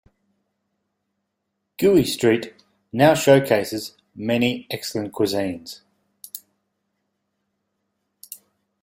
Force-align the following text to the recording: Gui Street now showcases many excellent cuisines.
Gui 1.77 2.03
Street 2.05 2.55
now 2.91 3.13
showcases 3.13 3.95
many 4.15 4.65
excellent 4.71 5.13
cuisines. 5.13 5.81